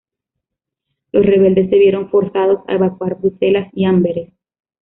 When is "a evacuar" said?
2.67-3.19